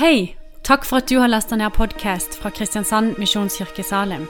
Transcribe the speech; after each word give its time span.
Hei! 0.00 0.36
Takk 0.64 0.86
for 0.88 0.96
at 1.02 1.10
du 1.10 1.18
har 1.20 1.28
lasta 1.28 1.58
ned 1.60 1.74
podkast 1.76 2.38
fra 2.40 2.48
Kristiansand 2.56 3.18
Misjonskirke 3.20 3.82
Salim. 3.84 4.22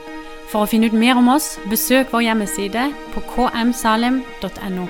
For 0.51 0.65
å 0.65 0.67
finne 0.67 0.89
ut 0.91 0.97
mer 0.99 1.15
om 1.15 1.29
oss, 1.31 1.53
besøk 1.71 2.11
vår 2.11 2.25
hjemmeside 2.25 2.89
på 3.13 3.23
kmsalim.no. 3.29 4.89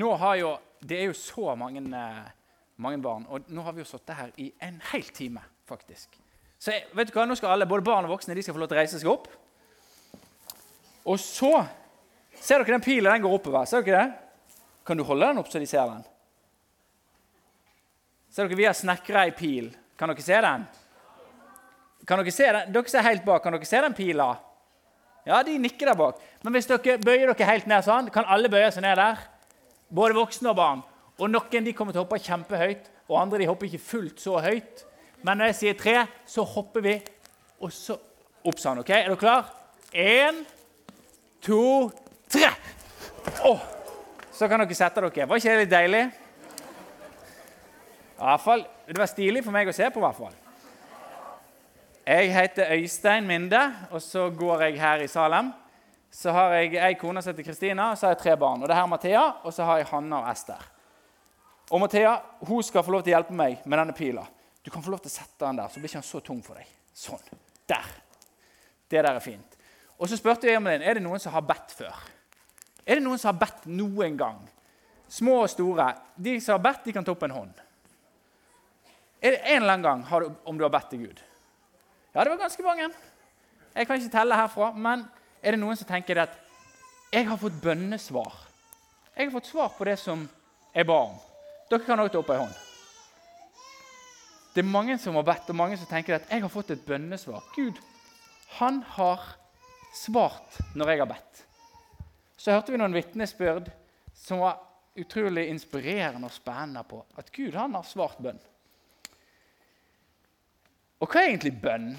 Nå 0.00 0.14
har 0.24 0.40
jo, 0.40 0.54
Det 0.80 0.96
er 0.96 1.06
jo 1.10 1.18
så 1.20 1.58
mange, 1.60 1.84
eh, 1.92 2.32
mange 2.80 3.02
barn, 3.02 3.26
og 3.28 3.44
nå 3.52 3.68
har 3.68 3.76
vi 3.76 3.84
jo 3.84 3.90
sittet 3.92 4.16
her 4.16 4.32
i 4.38 4.50
en 4.62 4.80
hel 4.94 5.02
time, 5.02 5.44
faktisk. 5.68 6.08
Så 6.58 6.72
vet 6.94 7.12
du 7.12 7.18
hva, 7.18 7.28
Nå 7.28 7.36
skal 7.36 7.50
alle, 7.50 7.66
både 7.66 7.84
barn 7.84 8.08
og 8.08 8.16
voksne, 8.16 8.34
de 8.34 8.42
skal 8.42 8.54
få 8.54 8.64
lov 8.64 8.68
til 8.68 8.78
å 8.78 8.80
reise 8.80 8.98
seg 8.98 9.12
opp. 9.12 9.28
Og 11.04 11.20
så 11.20 11.66
Ser 12.40 12.64
dere 12.64 12.78
den 12.78 12.80
pilen? 12.80 13.12
Den 13.12 13.22
går 13.22 13.40
oppover. 13.42 13.64
Ser 13.66 13.82
dere 13.82 14.06
det? 14.06 14.12
Kan 14.86 14.96
du 14.96 15.04
holde 15.04 15.26
den 15.26 15.38
opp 15.38 15.52
så 15.52 15.58
de 15.58 15.66
ser 15.66 15.84
den? 15.84 16.04
Ser 18.38 18.46
dere, 18.46 18.56
Vi 18.56 18.66
har 18.68 18.74
snekra 18.78 19.24
ei 19.26 19.32
pil. 19.34 19.72
Kan 19.98 20.12
dere 20.12 20.22
se 20.22 20.36
den? 20.40 20.66
Kan 22.06 22.20
Dere 22.22 22.30
se 22.30 22.44
den? 22.46 22.68
Dere 22.70 22.88
ser 22.88 23.02
helt 23.02 23.24
bak. 23.24 23.42
Kan 23.42 23.56
dere 23.56 23.66
se 23.66 23.80
den 23.82 23.96
pila? 23.98 24.28
Ja, 25.26 25.40
de 25.42 25.56
nikker 25.58 25.90
der 25.90 25.96
bak. 25.98 26.20
Men 26.44 26.54
hvis 26.54 26.68
dere 26.70 27.00
bøyer 27.02 27.32
dere 27.32 27.48
helt 27.48 27.66
ned 27.66 27.82
sånn, 27.82 28.12
kan 28.14 28.28
alle 28.30 28.46
bøye 28.46 28.68
seg 28.70 28.84
ned 28.84 28.94
der? 28.94 29.24
Både 29.90 30.14
voksne 30.14 30.52
og 30.52 30.54
barn. 30.60 30.84
Og 31.18 31.32
Noen 31.32 31.66
de 31.66 31.72
kommer 31.74 31.96
til 31.96 31.98
å 31.98 32.04
hoppe 32.04 32.20
kjempehøyt, 32.22 32.86
og 33.08 33.18
andre 33.18 33.42
de 33.42 33.50
hopper 33.50 33.66
ikke 33.72 33.82
fullt 33.88 34.22
så 34.22 34.38
høyt. 34.38 34.84
Men 35.26 35.42
når 35.42 35.50
jeg 35.50 35.58
sier 35.64 35.80
tre, 35.82 35.96
så 36.22 36.46
hopper 36.46 36.86
vi, 36.86 36.94
og 37.58 37.74
så 37.74 37.98
opp 37.98 38.62
sånn. 38.62 38.84
ok? 38.84 38.94
Er 39.00 39.10
dere 39.10 39.18
klar? 39.18 39.50
Én, 39.90 40.44
to, 41.42 41.90
tre. 42.30 42.54
Oh, 43.42 43.66
så 44.30 44.46
kan 44.46 44.62
dere 44.62 44.78
sette 44.78 45.02
dere. 45.02 45.26
Var 45.26 45.42
ikke 45.42 45.58
det 45.58 45.66
litt 45.66 45.74
deilig? 45.74 46.06
Hvert 48.18 48.40
fall, 48.40 48.66
Det 48.86 48.98
var 48.98 49.06
stilig 49.06 49.44
for 49.44 49.54
meg 49.54 49.68
å 49.68 49.72
se 49.72 49.90
på. 49.90 50.00
i 50.00 50.02
hvert 50.02 50.16
fall. 50.16 50.34
Jeg 52.06 52.32
heter 52.34 52.72
Øystein 52.72 53.26
Minde, 53.26 53.60
og 53.90 54.02
så 54.02 54.30
går 54.30 54.62
jeg 54.62 54.80
her 54.80 54.96
i 55.04 55.06
Salem. 55.06 55.52
Så 56.10 56.32
har 56.32 56.52
jeg 56.52 56.74
ei 56.74 56.94
kone 56.94 57.22
som 57.22 57.34
heter 57.34 57.44
Kristina, 57.44 57.90
og 57.90 57.98
så 57.98 58.06
har 58.06 58.14
jeg 58.14 58.22
tre 58.22 58.36
barn. 58.36 58.62
Og 58.62 58.68
det 58.68 58.74
her 58.74 58.82
er 58.82 58.86
Mathea, 58.86 59.24
og 59.44 59.52
så 59.52 59.64
har 59.64 59.76
jeg 59.76 59.86
Hanna 59.86 60.16
og 60.16 60.30
Ester. 60.32 60.64
Og 61.70 61.80
Mathea 61.80 62.16
hun 62.48 62.62
skal 62.62 62.82
få 62.82 62.90
lov 62.90 63.02
til 63.02 63.12
å 63.12 63.18
hjelpe 63.18 63.36
meg 63.36 63.60
med 63.64 63.78
denne 63.78 63.92
pila. 63.92 64.24
Du 64.64 64.70
kan 64.70 64.82
få 64.82 64.90
lov 64.90 65.02
til 65.04 65.12
å 65.12 65.16
sette 65.18 65.44
den 65.44 65.60
der, 65.60 65.68
så 65.68 65.74
blir 65.74 65.84
ikke 65.84 66.00
den 66.00 66.08
så 66.08 66.20
tung 66.24 66.40
for 66.42 66.54
deg. 66.54 66.66
Sånn. 66.94 67.20
Der. 67.68 67.92
Det 68.88 69.04
der 69.04 69.14
er 69.14 69.20
fint. 69.20 69.58
Og 69.98 70.08
så 70.08 70.16
spurte 70.16 70.48
jeg 70.48 70.56
Emilien 70.56 70.82
er 70.82 70.94
det 70.94 71.02
noen 71.04 71.20
som 71.20 71.32
har 71.32 71.44
bedt 71.44 71.76
før. 71.76 71.94
Er 72.86 72.94
det 72.96 73.04
noen 73.04 73.18
som 73.20 73.34
har 73.34 73.40
bedt 73.44 73.66
noen 73.68 74.16
gang? 74.16 74.40
Små 75.08 75.42
og 75.42 75.50
store. 75.52 75.92
De 76.16 76.40
som 76.40 76.56
har 76.56 76.64
bedt, 76.70 76.86
de 76.86 76.92
kan 76.96 77.04
ta 77.04 77.12
opp 77.12 77.22
en 77.28 77.36
hånd. 77.36 77.67
Er 79.22 79.34
det 79.34 79.40
En 79.44 79.62
eller 79.62 79.72
annen 79.72 79.86
gang 79.86 80.02
har 80.04 80.20
du, 80.20 80.34
om 80.44 80.58
du 80.58 80.64
har 80.64 80.70
bedt 80.70 80.90
til 80.90 81.06
Gud? 81.06 81.22
Ja, 82.14 82.24
det 82.24 82.30
var 82.30 82.36
ganske 82.36 82.62
mange. 82.62 82.90
Jeg 83.74 83.86
kan 83.86 83.96
ikke 83.96 84.12
telle 84.12 84.36
herfra, 84.38 84.72
men 84.72 85.04
er 85.42 85.54
det 85.54 85.60
noen 85.60 85.76
som 85.76 85.88
tenker 85.88 86.22
at 86.22 86.38
jeg 87.12 87.26
har 87.28 87.38
fått 87.40 87.58
bønnesvar? 87.62 88.34
Jeg 89.16 89.26
har 89.26 89.34
fått 89.34 89.50
svar 89.50 89.72
på 89.74 89.86
det 89.88 89.98
som 89.98 90.28
jeg 90.74 90.86
ba 90.86 90.98
om. 91.08 91.18
Dere 91.70 91.84
kan 91.84 92.00
også 92.00 92.14
ta 92.14 92.22
opp 92.22 92.32
ei 92.32 92.40
hånd. 92.40 92.56
Det 94.54 94.62
er 94.64 94.70
mange 94.70 94.96
som 94.98 95.18
har 95.18 95.26
bedt, 95.26 95.50
og 95.50 95.58
mange 95.58 95.76
som 95.78 95.86
tenker 95.90 96.16
at 96.16 96.30
jeg 96.30 96.42
har 96.42 96.52
fått 96.52 96.72
et 96.74 96.86
bønnesvar. 96.86 97.44
Gud, 97.54 97.78
han 98.58 98.80
har 98.96 99.22
svart 99.94 100.58
når 100.74 100.92
jeg 100.92 101.02
har 101.02 101.10
bedt. 101.10 101.42
Så 102.38 102.54
hørte 102.54 102.72
vi 102.72 102.80
noen 102.80 102.94
vitnesbyrd 102.96 103.70
som 104.14 104.42
var 104.42 104.62
utrolig 104.98 105.48
inspirerende 105.52 106.26
og 106.26 106.34
spennende 106.34 106.82
på 106.88 107.02
at 107.18 107.30
Gud 107.34 107.54
han 107.58 107.76
har 107.78 107.86
svart 107.86 108.18
bønn. 108.22 108.40
Og 110.98 111.10
hva 111.10 111.22
er 111.22 111.32
egentlig 111.32 111.54
bønn? 111.62 111.92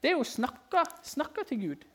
Det 0.00 0.10
er 0.10 0.18
jo 0.18 0.24
å 0.24 0.28
snakke, 0.28 0.82
snakke 1.06 1.46
til 1.48 1.62
Gud. 1.62 1.86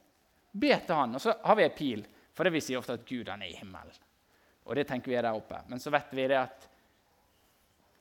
Be 0.51 0.73
til 0.73 0.97
Han. 0.97 1.16
Og 1.16 1.23
så 1.23 1.35
har 1.44 1.57
vi 1.59 1.66
ei 1.68 1.75
pil, 1.75 2.01
for 2.34 2.47
det 2.47 2.56
vi 2.56 2.63
sier 2.63 2.81
ofte 2.81 2.97
at 2.97 3.06
Gud 3.07 3.29
han 3.29 3.44
er 3.45 3.53
i 3.53 3.59
himmelen. 3.59 4.01
Og 4.66 4.75
det 4.78 4.88
tenker 4.90 5.12
vi 5.12 5.18
er 5.19 5.25
der 5.28 5.38
oppe. 5.38 5.62
Men 5.69 5.81
så 5.81 5.94
vet 5.94 6.12
vi 6.16 6.28
det 6.31 6.40
at 6.40 6.68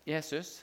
Jesus 0.09 0.61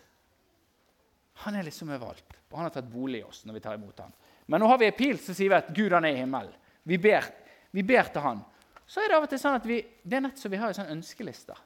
han 1.44 1.56
er 1.56 1.68
liksom 1.68 1.92
overalt. 1.94 2.38
Og 2.50 2.58
han 2.58 2.66
har 2.66 2.74
tatt 2.74 2.90
bolig 2.90 3.22
i 3.22 3.28
oss 3.28 3.44
når 3.46 3.60
vi 3.60 3.64
tar 3.64 3.78
imot 3.78 4.00
ham. 4.02 4.14
Men 4.50 4.64
nå 4.64 4.70
har 4.72 4.80
vi 4.82 4.88
ei 4.88 4.96
pil 4.96 5.20
som 5.22 5.38
sier 5.38 5.52
vi 5.52 5.60
at 5.60 5.70
Gud 5.76 5.94
han 5.94 6.08
er 6.08 6.16
i 6.16 6.22
himmelen. 6.24 6.54
Vi 6.88 6.98
ber, 7.02 7.28
vi 7.76 7.84
ber 7.86 8.10
til 8.10 8.24
han. 8.24 8.42
Så 8.88 9.04
er 9.04 9.12
det 9.12 9.18
av 9.20 9.26
og 9.28 9.30
til 9.30 9.42
sånn 9.42 9.58
at 9.60 9.66
vi, 9.68 9.82
det 10.02 10.18
er 10.18 10.24
nett 10.24 10.40
som 10.40 10.52
vi 10.52 10.60
har 10.62 10.72
en 10.72 10.78
sånn 10.80 10.94
ønskeliste. 10.96 11.58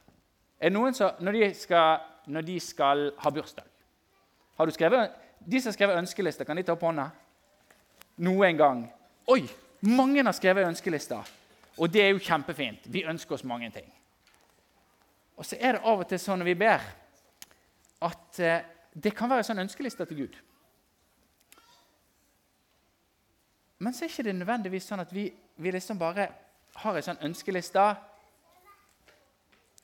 Er 0.60 0.72
det 0.72 0.76
noen 0.76 0.98
som, 0.98 1.16
når 1.22 1.38
når 2.32 2.46
de 2.46 2.60
skal 2.62 3.08
ha 3.18 3.32
bursdag 3.34 3.71
har 4.62 4.70
du 4.70 4.76
skrevet, 4.76 5.12
De 5.40 5.62
som 5.62 5.72
har 5.72 5.74
skrevet 5.74 5.98
ønskelister, 5.98 6.46
kan 6.46 6.56
de 6.56 6.64
ta 6.64 6.76
opp 6.76 6.84
hånda? 6.86 7.08
Noen 8.22 8.58
gang. 8.58 8.84
Oi! 9.28 9.42
Mange 9.82 10.22
har 10.24 10.36
skrevet 10.38 10.68
ønskelister. 10.68 11.26
Og 11.78 11.90
det 11.90 12.04
er 12.04 12.12
jo 12.12 12.22
kjempefint. 12.22 12.86
Vi 12.86 13.02
ønsker 13.10 13.34
oss 13.34 13.44
mange 13.44 13.72
ting. 13.74 13.88
Og 15.38 15.46
så 15.46 15.58
er 15.58 15.74
det 15.74 15.82
av 15.82 16.04
og 16.04 16.06
til 16.06 16.20
sånn 16.22 16.44
når 16.44 16.50
vi 16.52 16.56
ber, 16.62 16.84
at 18.06 18.40
eh, 18.40 18.68
det 18.94 19.16
kan 19.18 19.32
være 19.32 19.42
en 19.42 19.48
sånn 19.50 19.64
ønskeliste 19.64 20.06
til 20.06 20.20
Gud. 20.20 20.38
Men 23.82 23.98
så 23.98 24.06
er 24.06 24.14
ikke 24.14 24.28
det 24.28 24.36
nødvendigvis 24.38 24.86
sånn 24.92 25.02
at 25.02 25.14
vi, 25.16 25.26
vi 25.58 25.74
liksom 25.74 25.98
bare 25.98 26.28
har 26.84 26.98
en 26.98 27.08
sånn 27.08 27.24
ønskeliste. 27.26 27.88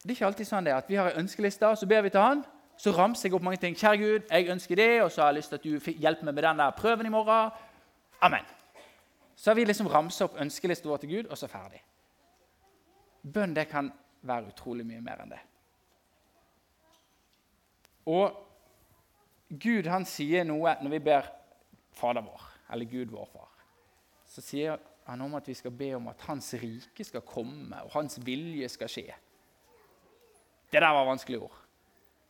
Det 0.03 0.11
er 0.11 0.15
ikke 0.19 0.29
alltid 0.29 0.49
sånn 0.51 0.69
det 0.69 0.77
at 0.77 0.89
vi 0.91 1.01
har 1.01 1.09
en 1.09 1.23
ønskeliste, 1.23 1.65
og 1.65 1.81
så 1.81 1.89
ber 1.89 2.05
vi 2.05 2.13
til 2.13 2.21
Han. 2.21 2.45
Så 2.77 2.91
ramser 2.91 3.29
jeg 3.29 3.35
opp 3.35 3.43
mange 3.43 3.57
ting. 3.57 3.75
'Kjære 3.75 3.97
Gud, 3.97 4.19
jeg 4.31 4.47
ønsker 4.49 4.75
det, 4.75 5.01
og 5.01 5.11
så 5.11 5.21
har 5.21 5.27
jeg 5.27 5.35
lyst 5.35 5.49
til 5.49 5.55
at 5.55 5.63
du 5.63 5.91
hjelper 5.91 6.25
meg 6.25 6.33
med 6.33 6.43
den 6.43 6.59
der 6.59 6.71
prøven 6.71 7.05
i 7.05 7.09
morgen.' 7.09 7.51
Amen. 8.21 8.45
Så 9.35 9.49
har 9.49 9.55
vi 9.55 9.63
liksom 9.65 9.87
ramset 9.87 10.25
opp 10.25 10.39
ønskelisten 10.41 10.89
vår 10.89 10.97
til 10.97 11.09
Gud, 11.09 11.29
og 11.29 11.37
så 11.37 11.47
ferdig. 11.47 11.83
Bønn 13.33 13.55
det 13.55 13.67
kan 13.69 13.91
være 14.21 14.47
utrolig 14.47 14.85
mye 14.85 15.01
mer 15.01 15.21
enn 15.21 15.33
det. 15.33 15.39
Og 18.05 18.31
Gud 19.49 19.87
han 19.87 20.05
sier 20.05 20.43
noe 20.47 20.77
når 20.81 20.95
vi 20.95 20.99
ber 20.99 21.29
Fader 21.97 22.21
vår, 22.21 22.41
eller 22.73 22.85
Gud 22.85 23.13
vår 23.13 23.29
far. 23.33 23.51
Så 24.25 24.41
sier 24.41 24.77
han 25.07 25.21
om 25.21 25.37
at 25.39 25.47
vi 25.47 25.53
skal 25.53 25.71
be 25.71 25.93
om 25.95 26.09
at 26.11 26.21
Hans 26.27 26.53
rike 26.61 27.03
skal 27.03 27.23
komme, 27.25 27.77
og 27.83 27.93
Hans 27.95 28.19
vilje 28.25 28.69
skal 28.69 28.91
skje. 28.91 29.07
Det 30.71 30.81
der 30.81 30.93
var 30.93 31.07
vanskelige 31.07 31.41
ord. 31.41 31.66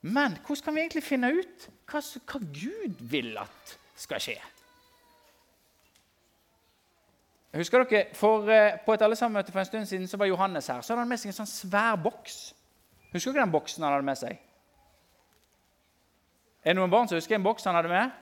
Men 0.07 0.37
hvordan 0.39 0.63
kan 0.63 0.75
vi 0.75 0.83
egentlig 0.85 1.03
finne 1.03 1.31
ut 1.35 1.65
hva, 1.89 1.99
hva 1.99 2.39
Gud 2.39 3.01
vil 3.11 3.33
at 3.41 3.73
skal 3.97 4.21
skje? 4.23 4.37
Husker 7.57 7.83
dere, 7.83 8.05
for, 8.15 8.45
uh, 8.47 8.77
På 8.85 8.93
et 8.93 9.01
allesammenmøte 9.01 9.51
for 9.51 9.59
en 9.59 9.65
stund 9.65 9.85
siden 9.89 10.07
så 10.07 10.19
var 10.19 10.29
Johannes 10.29 10.67
her. 10.67 10.81
Så 10.81 10.93
hadde 10.93 11.03
han 11.03 11.09
med 11.09 11.19
seg 11.19 11.31
en 11.31 11.39
sånn 11.39 11.49
svær 11.49 11.97
boks. 11.99 12.37
Husker 13.13 13.33
dere 13.33 13.47
den 13.47 13.55
boksen 13.55 13.83
han 13.83 13.95
hadde 13.95 14.07
med 14.07 14.19
seg? 14.19 14.39
Er 16.63 16.73
det 16.75 16.79
noen 16.79 16.91
barn 16.91 17.07
som 17.09 17.17
husker 17.17 17.37
en 17.37 17.45
boks 17.45 17.65
han 17.67 17.75
hadde 17.79 17.91
med? 17.91 18.15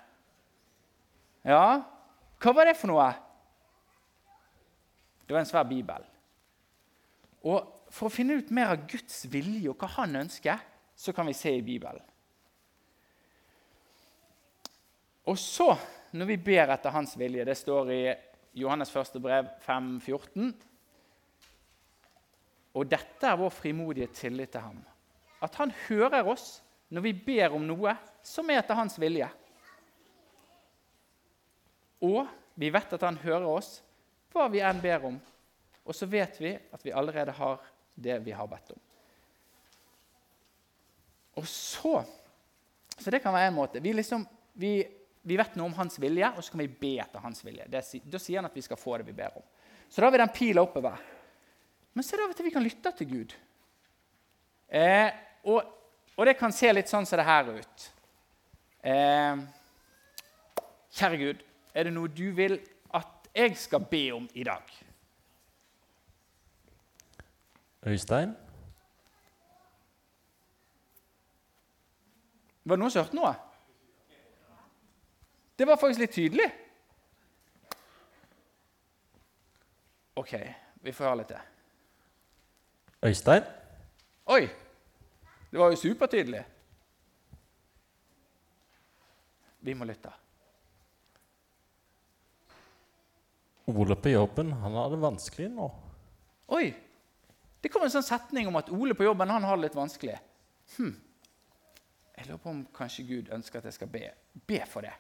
Ja? 1.46 1.82
Hva 2.42 2.54
var 2.54 2.70
det 2.70 2.78
for 2.78 2.94
noe? 2.94 3.08
Det 5.26 5.34
var 5.34 5.42
en 5.42 5.50
svær 5.50 5.66
bibel. 5.70 6.06
Og 7.46 7.72
For 7.96 8.10
å 8.10 8.12
finne 8.12 8.36
ut 8.42 8.50
mer 8.52 8.74
av 8.74 8.88
Guds 8.90 9.22
vilje 9.32 9.70
og 9.70 9.78
hva 9.80 9.88
han 10.00 10.18
ønsker, 10.20 10.60
så 10.96 11.14
kan 11.14 11.28
vi 11.28 11.34
se 11.34 11.52
i 11.56 11.62
Bibelen. 11.62 12.04
Og 15.26 15.38
så, 15.42 15.74
når 16.14 16.30
vi 16.30 16.38
ber 16.38 16.70
etter 16.70 16.94
hans 16.94 17.16
vilje 17.18 17.46
Det 17.46 17.58
står 17.58 17.92
i 17.92 18.02
Johannes 18.56 18.92
første 18.94 19.20
brev 19.20 19.48
5,14. 19.66 20.52
Og 22.76 22.88
dette 22.92 23.28
er 23.28 23.40
vår 23.40 23.52
frimodige 23.52 24.08
tillit 24.14 24.54
til 24.54 24.62
ham. 24.62 24.78
At 25.44 25.56
han 25.60 25.74
hører 25.88 26.28
oss 26.28 26.62
når 26.94 27.02
vi 27.08 27.14
ber 27.26 27.56
om 27.58 27.66
noe 27.66 27.96
som 28.24 28.50
er 28.52 28.62
etter 28.62 28.78
hans 28.78 29.00
vilje. 29.02 29.28
Og 32.06 32.28
vi 32.56 32.70
vet 32.72 32.94
at 32.96 33.04
han 33.08 33.18
hører 33.24 33.48
oss 33.50 33.80
hva 34.32 34.48
vi 34.52 34.62
enn 34.64 34.82
ber 34.84 35.10
om. 35.10 35.18
Og 35.86 35.96
så 35.96 36.08
vet 36.10 36.38
vi 36.42 36.54
at 36.56 36.86
vi 36.86 36.94
allerede 36.94 37.34
har 37.36 37.64
det 37.96 38.20
vi 38.26 38.36
har 38.36 38.48
bedt 38.52 38.76
om. 38.76 38.85
Og 41.36 41.48
så 41.48 42.04
Så 42.98 43.12
det 43.12 43.20
kan 43.20 43.34
være 43.34 43.50
en 43.50 43.58
måte. 43.58 43.80
Vi, 43.84 43.92
liksom, 43.94 44.22
vi, 44.54 44.78
vi, 45.22 45.36
vet 45.36 45.58
noe 45.60 45.68
om 45.68 45.74
hans 45.76 45.98
vilje, 46.00 46.30
og 46.32 46.44
så 46.44 46.54
kan 46.54 46.62
vi 46.62 46.68
be 46.80 46.94
etter 47.04 47.20
hans 47.20 47.44
vilje. 47.44 47.66
Det, 47.68 47.82
da 48.08 48.22
sier 48.24 48.40
han 48.40 48.48
at 48.48 48.56
vi 48.56 48.64
skal 48.64 48.80
få 48.80 48.96
det 48.98 49.08
vi 49.10 49.16
ber 49.18 49.36
om. 49.36 49.44
Så 49.90 50.00
da 50.00 50.08
har 50.08 50.14
vi 50.16 50.22
den 50.22 50.32
pila 50.32 50.64
oppover. 50.64 51.02
Men 51.92 52.04
så 52.08 52.16
er 52.16 52.22
det 52.22 52.28
av 52.30 52.32
og 52.32 52.38
til 52.40 52.48
vi 52.48 52.54
kan 52.56 52.64
lytte 52.64 52.94
til 52.96 53.10
Gud. 53.10 53.36
Eh, 54.80 55.10
og, 55.44 55.60
og, 56.16 56.24
det 56.26 56.38
kan 56.40 56.56
se 56.56 56.72
litt 56.72 56.88
sånn 56.88 57.08
som 57.08 57.20
det 57.20 57.28
her 57.28 57.52
ut. 57.52 57.86
Eh, 58.88 59.44
kjære 60.96 61.20
Gud, 61.20 61.44
er 61.76 61.90
det 61.90 61.94
noe 61.98 62.16
du 62.16 62.30
vil 62.38 62.58
at 62.96 63.30
jeg 63.36 63.60
skal 63.60 63.84
be 63.92 64.06
om 64.16 64.32
i 64.40 64.48
dag? 64.48 64.72
Øystein? 67.86 68.38
Var 72.66 72.78
det 72.78 72.82
noen 72.82 72.94
som 72.94 73.04
hørte 73.06 73.18
noe? 73.18 73.34
Det 75.56 75.68
var 75.70 75.78
faktisk 75.80 76.02
litt 76.02 76.16
tydelig. 76.16 76.48
OK, 80.20 80.34
vi 80.82 80.94
får 80.96 81.06
høre 81.06 81.20
litt 81.22 81.32
til. 81.32 81.44
Øystein? 83.06 83.48
Oi! 84.34 84.44
Det 85.52 85.62
var 85.62 85.72
jo 85.72 85.80
supertydelig. 85.80 86.42
Vi 89.66 89.74
må 89.78 89.86
lytte. 89.88 90.12
Ole 93.70 93.96
på 93.98 94.12
jobben, 94.14 94.52
han 94.62 94.76
har 94.78 94.90
det 94.90 95.00
vanskelig 95.02 95.52
nå. 95.54 95.70
Oi! 96.58 96.68
Det 97.62 97.72
kom 97.74 97.86
en 97.86 97.94
sånn 97.94 98.06
setning 98.06 98.50
om 98.50 98.58
at 98.60 98.68
Ole 98.74 98.94
på 98.98 99.08
jobben 99.08 99.32
han 99.34 99.46
har 99.46 99.58
det 99.58 99.68
litt 99.70 99.78
vanskelig. 99.78 100.20
Hm. 100.76 100.92
Jeg 102.26 102.32
lurer 102.32 102.42
på 102.42 102.50
om 102.50 102.62
kanskje 102.74 103.04
Gud 103.06 103.28
ønsker 103.36 103.60
at 103.62 103.68
jeg 103.70 103.76
skal 103.76 103.90
be, 103.92 104.08
be 104.50 104.64
for 104.66 104.82
det. 104.82 104.94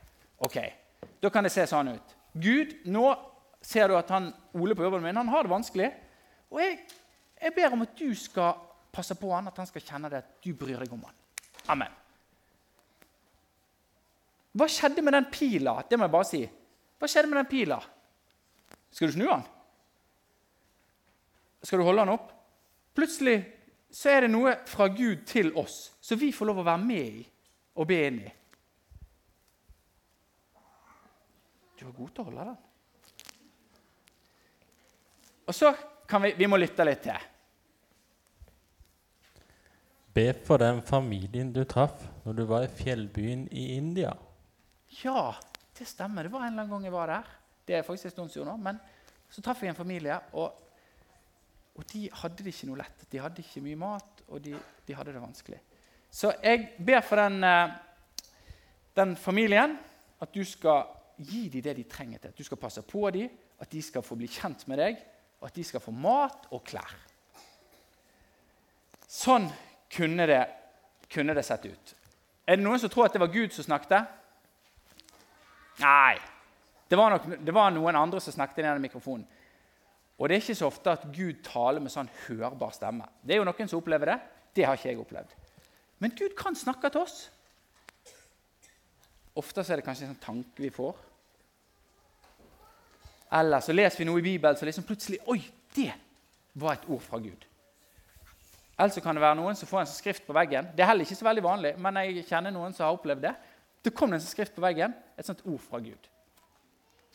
Ok, 0.45 0.59
Da 1.21 1.29
kan 1.29 1.45
det 1.45 1.51
se 1.53 1.63
sånn 1.69 1.89
ut. 1.95 2.13
Gud, 2.37 2.75
nå 2.85 3.05
ser 3.61 3.89
du 3.89 3.95
at 3.97 4.09
han, 4.13 4.27
Ole 4.53 4.75
på 4.77 4.85
jobben 4.85 5.01
min 5.01 5.17
han 5.17 5.29
har 5.29 5.45
det 5.45 5.51
vanskelig. 5.51 5.87
Og 6.53 6.59
jeg, 6.61 6.77
jeg 7.41 7.53
ber 7.55 7.73
om 7.73 7.81
at 7.81 7.95
du 7.97 8.13
skal 8.17 8.59
passe 8.93 9.17
på 9.17 9.31
han, 9.33 9.47
at 9.49 9.57
han 9.57 9.69
skal 9.69 9.81
kjenne 9.81 10.11
det 10.11 10.21
at 10.21 10.35
du 10.45 10.51
bryr 10.53 10.83
deg 10.83 10.93
om 10.93 11.01
han. 11.07 11.17
Amen. 11.73 11.97
Hva 14.53 14.69
skjedde 14.69 15.01
med 15.01 15.17
den 15.17 15.29
pila? 15.33 15.79
Det 15.89 15.97
må 15.97 16.05
jeg 16.05 16.13
bare 16.13 16.29
si. 16.29 16.43
Hva 17.01 17.09
skjedde 17.09 17.31
med 17.31 17.41
den 17.41 17.49
pila? 17.49 17.81
Skal 18.93 19.09
du 19.09 19.17
snu 19.17 19.25
den? 19.25 19.45
Skal 21.65 21.81
du 21.81 21.87
holde 21.87 22.05
den 22.05 22.13
opp? 22.13 22.29
Plutselig 22.95 23.39
så 23.95 24.11
er 24.11 24.25
det 24.25 24.31
noe 24.33 24.57
fra 24.67 24.89
Gud 24.91 25.23
til 25.27 25.53
oss 25.55 25.93
som 26.03 26.19
vi 26.19 26.33
får 26.35 26.49
lov 26.49 26.57
å 26.59 26.67
være 26.67 26.83
med 26.83 27.19
i 27.21 27.21
og 27.79 27.87
be 27.87 27.99
inn 28.07 28.17
i. 28.25 28.31
Du 31.79 31.85
var 31.85 31.93
god 31.95 32.11
til 32.11 32.23
å 32.23 32.25
holde 32.27 32.47
den. 32.49 32.57
Og 35.45 35.55
så 35.55 35.71
kan 36.09 36.25
vi, 36.25 36.33
vi 36.35 36.49
må 36.49 36.59
lytte 36.59 36.87
litt 36.87 37.05
til. 37.05 37.31
Be 40.15 40.27
for 40.47 40.59
den 40.63 40.81
familien 40.87 41.51
du 41.55 41.63
traff 41.67 42.03
når 42.25 42.37
du 42.39 42.43
var 42.51 42.67
i 42.67 42.71
fjellbyen 42.71 43.47
i 43.51 43.65
India. 43.75 44.11
Ja, 45.03 45.35
det 45.75 45.87
stemmer. 45.87 46.23
Det 46.27 46.31
var 46.35 46.45
en 46.45 46.53
eller 46.53 46.65
annen 46.65 46.75
gang 46.75 46.87
jeg 46.87 46.95
var 46.95 47.11
der. 47.11 47.33
Det 47.67 47.79
er 47.79 47.87
faktisk 47.87 48.11
en 48.11 48.15
stund 48.17 48.35
siden 48.35 48.51
nå. 48.51 48.55
Men 48.59 48.79
så 49.31 49.43
traff 49.43 49.63
jeg 49.63 49.71
en 49.71 49.79
familie, 49.79 50.19
og, 50.35 50.64
og, 51.75 51.83
de 51.91 52.05
hadde 52.21 52.43
det 52.43 52.53
ikke 52.53 52.69
noe 52.69 52.79
lett. 52.79 53.07
De 53.11 53.19
hadde 53.19 53.43
ikke 53.43 53.63
mye 53.63 53.79
mat, 53.79 54.21
og 54.27 54.43
de, 54.43 54.55
de 54.87 54.95
hadde 54.95 55.13
det 55.15 55.23
vanskelig. 55.23 55.59
Så 56.11 56.31
jeg 56.43 56.69
ber 56.87 57.01
for 57.03 57.19
den, 57.19 57.43
eh, 57.43 57.73
den, 58.95 59.15
familien 59.19 59.75
at 60.23 60.31
du 60.31 60.43
skal 60.47 60.85
gi 61.17 61.49
dem 61.49 61.65
det 61.65 61.75
de 61.75 61.83
trenger 61.91 62.21
til. 62.21 62.31
At 62.31 62.37
du 62.37 62.47
skal 62.47 62.61
passe 62.61 62.81
på 62.87 63.09
dem, 63.11 63.29
at 63.59 63.71
de 63.71 63.81
skal 63.83 64.03
få 64.03 64.15
bli 64.15 64.29
kjent 64.31 64.63
med 64.71 64.79
deg, 64.79 65.01
og 65.41 65.49
at 65.49 65.55
de 65.55 65.63
skal 65.67 65.83
få 65.83 65.91
mat 65.91 66.47
og 66.55 66.63
klær. 66.67 66.95
Sånn 69.07 69.49
kunne 69.91 70.27
det, 70.27 70.41
kunne 71.11 71.35
det 71.35 71.43
sett 71.45 71.67
ut. 71.67 71.95
Er 72.47 72.57
det 72.57 72.65
noen 72.65 72.79
som 72.79 72.91
tror 72.93 73.07
at 73.07 73.15
det 73.15 73.21
var 73.23 73.33
Gud 73.33 73.53
som 73.53 73.67
snakket? 73.67 74.07
Nei. 75.81 76.15
Det 76.87 76.97
var, 76.99 77.15
nok, 77.15 77.39
det 77.41 77.53
var 77.55 77.71
noen 77.73 77.97
andre 77.97 78.21
som 78.21 78.35
snakket 78.35 78.61
i 78.61 78.65
denne 78.67 78.83
mikrofonen. 78.83 79.25
Og 80.15 80.29
det 80.29 80.35
er 80.35 80.43
ikke 80.43 80.55
så 80.55 80.69
ofte 80.69 80.93
at 80.95 81.07
Gud 81.11 81.41
taler 81.43 81.83
med 81.83 81.91
sånn 81.91 82.09
hørbar 82.25 82.71
stemme. 82.75 83.07
Det 83.21 83.35
er 83.35 83.41
jo 83.41 83.47
noen 83.47 83.71
som 83.71 83.81
opplever 83.81 84.13
det. 84.13 84.19
Det 84.55 84.63
har 84.63 84.77
ikke 84.77 84.91
jeg 84.93 85.01
opplevd. 85.01 85.33
Men 85.99 86.13
Gud 86.15 86.35
kan 86.39 86.55
snakke 86.55 86.91
til 86.91 87.03
oss. 87.03 87.17
Ofte 89.35 89.65
er 89.65 89.81
det 89.81 89.87
kanskje 89.87 90.07
en 90.07 90.13
sånn 90.13 90.23
tanke 90.23 90.63
vi 90.63 90.71
får. 90.71 90.95
Eller 93.35 93.63
så 93.63 93.75
leser 93.75 93.99
vi 93.99 94.07
noe 94.07 94.21
i 94.21 94.23
Bibelen 94.23 94.55
så 94.55 94.67
liksom 94.67 94.85
plutselig 94.87 95.19
Oi, 95.31 95.41
det 95.75 95.91
var 96.55 96.77
et 96.77 96.87
ord 96.87 97.03
fra 97.03 97.19
Gud. 97.19 97.43
Eller 98.77 98.91
så 98.91 99.03
kan 99.03 99.15
det 99.15 99.23
være 99.23 99.39
noen 99.39 99.57
som 99.59 99.67
får 99.67 99.81
en 99.81 99.89
sånn 99.89 99.99
skrift 99.99 100.25
på 100.27 100.35
veggen. 100.35 100.67
Det 100.75 100.83
er 100.83 100.91
heller 100.91 101.07
ikke 101.07 101.19
så 101.19 101.27
veldig 101.27 101.43
vanlig, 101.43 101.73
men 101.79 101.99
jeg 102.03 102.25
kjenner 102.27 102.55
noen 102.55 102.75
som 102.75 102.87
har 102.87 102.95
opplevd 102.95 103.23
det. 103.27 103.33
Det 103.83 103.93
kom 103.95 104.15
en 104.15 104.23
sånn 104.23 104.31
skrift 104.31 104.55
på 104.55 104.63
veggen, 104.63 104.95
et 105.15 105.27
sånt 105.27 105.43
ord 105.47 105.61
fra 105.63 105.79
Gud. 105.83 106.09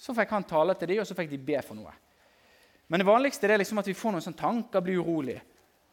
Så 0.00 0.14
fikk 0.17 0.32
han 0.32 0.46
tale 0.49 0.76
til 0.76 0.93
dem, 0.93 1.03
og 1.03 1.08
så 1.08 1.17
fikk 1.17 1.32
de 1.32 1.41
be 1.50 1.61
for 1.64 1.76
noe. 1.76 1.93
Men 2.90 3.00
det 3.00 3.06
vanligste 3.06 3.46
er 3.46 3.60
liksom 3.60 3.78
at 3.78 3.87
vi 3.87 3.94
får 3.94 4.16
noen 4.16 4.25
sånne 4.25 4.40
tanker, 4.40 4.82
blir 4.82 4.98
urolig. 4.98 5.37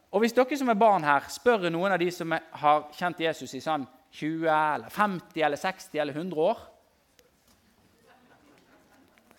Og 0.10 0.24
hvis 0.24 0.34
dere 0.34 0.58
som 0.58 0.72
er 0.72 0.80
barn 0.80 1.06
her, 1.06 1.28
spør 1.30 1.68
noen 1.70 1.94
av 1.94 2.02
de 2.02 2.08
som 2.14 2.32
har 2.34 2.88
kjent 2.98 3.22
Jesus 3.22 3.54
i 3.54 3.62
sånn 3.62 3.86
20, 4.18 4.48
eller 4.50 4.90
50, 4.90 5.44
eller 5.46 5.62
60 5.62 6.02
eller 6.02 6.18
100 6.18 6.42
år, 6.42 6.64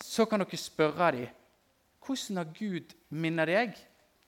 så 0.06 0.28
kan 0.28 0.44
dere 0.44 0.60
spørre 0.60 1.10
dem 1.16 1.34
hvordan 2.06 2.40
har 2.40 2.54
Gud 2.56 2.94
minnet 3.10 3.50
deg 3.50 3.74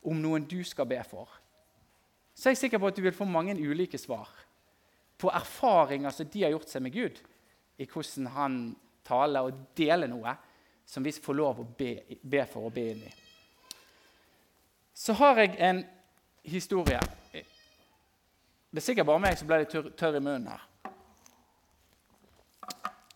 om 0.05 0.19
noen 0.21 0.44
du 0.49 0.59
skal 0.67 0.88
be 0.91 0.99
for. 1.06 1.31
Så 2.35 2.49
er 2.49 2.56
jeg 2.56 2.65
sikker 2.67 2.83
på 2.83 2.91
at 2.91 2.99
du 2.99 3.05
vil 3.05 3.15
få 3.17 3.29
mange 3.29 3.55
ulike 3.56 3.99
svar 4.00 4.29
på 5.21 5.31
erfaringer 5.33 6.12
som 6.12 6.29
de 6.29 6.43
har 6.44 6.53
gjort 6.55 6.73
seg 6.73 6.83
med 6.83 6.99
Gud, 6.99 7.23
i 7.79 7.87
hvordan 7.88 8.29
han 8.35 8.61
taler 9.06 9.47
og 9.47 9.65
deler 9.79 10.11
noe 10.11 10.35
som 10.91 11.03
vi 11.03 11.13
får 11.13 11.37
lov 11.39 11.61
å 11.63 11.67
be, 11.79 11.93
be 12.23 12.43
for 12.51 12.67
å 12.67 12.73
be 12.75 12.87
inn 12.91 13.03
i. 13.07 13.13
Så 14.95 15.15
har 15.21 15.39
jeg 15.39 15.55
en 15.63 15.85
historie. 16.43 16.99
Det 17.31 18.81
er 18.81 18.85
sikkert 18.85 19.07
bare 19.07 19.23
meg 19.23 19.39
som 19.39 19.47
ble 19.47 19.61
litt 19.63 19.77
tørr 19.99 20.19
i 20.19 20.23
munnen 20.23 20.51
her. 20.51 20.67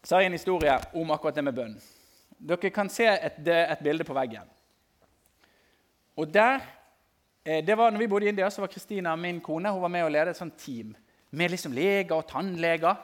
Så 0.04 0.14
har 0.14 0.22
jeg 0.22 0.30
en 0.30 0.38
historie 0.38 0.76
om 0.94 1.10
akkurat 1.10 1.34
det 1.34 1.44
med 1.48 1.56
bønn. 1.56 1.74
Dere 2.38 2.70
kan 2.70 2.90
se 2.92 3.08
et, 3.10 3.42
et 3.42 3.82
bilde 3.82 4.06
på 4.06 4.14
veggen. 4.14 4.46
Og 6.20 6.30
der, 6.30 6.62
eh, 7.42 7.64
det 7.64 7.74
var 7.78 7.90
når 7.90 8.04
vi 8.04 8.10
bodde 8.12 8.28
i 8.28 8.28
India, 8.28 8.50
så 8.50 8.62
var 8.62 8.70
Kristina, 8.70 9.16
min 9.16 9.40
kone, 9.42 9.72
hun 9.72 9.82
var 9.82 9.90
med 9.90 10.06
og 10.06 10.12
ledet 10.14 10.36
et 10.36 10.42
sånt 10.44 10.58
team 10.62 10.94
med 11.34 11.50
liksom 11.50 11.74
leger 11.74 12.14
og 12.14 12.28
tannleger 12.30 13.00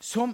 som 0.00 0.32